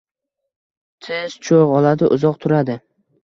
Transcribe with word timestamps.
Tez 1.07 1.35
cho‘g‘ 1.49 1.75
oladi, 1.81 2.09
uzoq 2.17 2.41
turadi. 2.47 2.79